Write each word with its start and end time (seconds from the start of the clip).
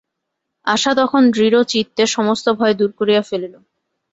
আশা 0.67 0.91
তখন 0.95 1.21
দৃঢ়চিত্তে 1.31 2.03
সমস্ত 2.07 2.45
ভয় 2.51 2.73
দূর 2.73 2.91
করিয়া 2.99 3.21
ফেলিল। 3.21 3.53